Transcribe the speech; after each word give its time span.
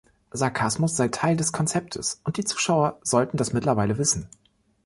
Sarkasmus 0.31 0.95
sei 0.97 1.09
Teil 1.09 1.37
des 1.37 1.51
Konzeptes, 1.53 2.21
und 2.23 2.37
die 2.37 2.43
Zuschauer 2.43 2.97
sollten 3.03 3.37
das 3.37 3.53
mittlerweile 3.53 3.99
wissen. 3.99 4.27